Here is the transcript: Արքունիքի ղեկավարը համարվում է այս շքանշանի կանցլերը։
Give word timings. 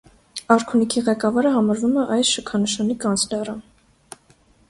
Արքունիքի 0.53 1.03
ղեկավարը 1.09 1.51
համարվում 1.57 1.93
է 2.03 2.07
այս 2.17 2.33
շքանշանի 2.37 2.97
կանցլերը։ 3.05 3.57